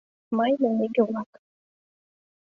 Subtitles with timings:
[0.35, 1.31] Маймыл иге-влак!